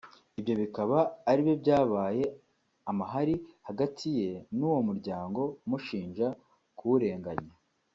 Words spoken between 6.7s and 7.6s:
kuwurenganya